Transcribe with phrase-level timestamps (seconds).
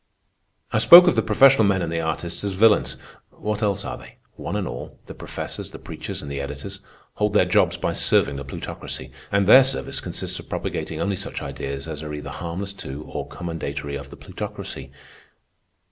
[0.73, 2.97] "I spoke of the professional men and the artists as villeins.
[3.29, 4.15] What else are they?
[4.35, 6.79] One and all, the professors, the preachers, and the editors,
[7.17, 11.43] hold their jobs by serving the Plutocracy, and their service consists of propagating only such
[11.43, 14.91] ideas as are either harmless to or commendatory of the Plutocracy.